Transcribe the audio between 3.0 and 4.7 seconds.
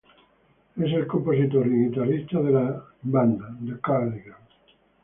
banda, The Cardigans.